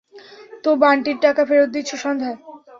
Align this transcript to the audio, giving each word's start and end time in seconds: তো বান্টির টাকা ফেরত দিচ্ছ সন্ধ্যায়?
তো 0.63 0.69
বান্টির 0.81 1.17
টাকা 1.25 1.41
ফেরত 1.49 1.69
দিচ্ছ 1.75 1.91
সন্ধ্যায়? 2.03 2.37